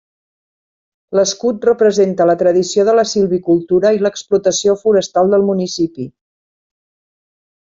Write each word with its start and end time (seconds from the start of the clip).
L'escut 1.17 1.67
representa 1.69 2.27
la 2.29 2.35
tradició 2.39 2.85
de 2.89 2.95
la 3.01 3.03
silvicultura 3.11 3.93
i 3.99 4.01
l'explotació 4.07 4.77
forestal 4.81 5.31
del 5.35 5.47
municipi. 5.53 6.09